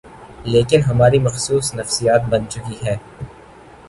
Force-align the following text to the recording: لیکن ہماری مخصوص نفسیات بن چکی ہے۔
لیکن 0.45 0.81
ہماری 0.81 1.19
مخصوص 1.19 1.73
نفسیات 1.75 2.21
بن 2.29 2.49
چکی 2.49 2.85
ہے۔ 2.85 2.95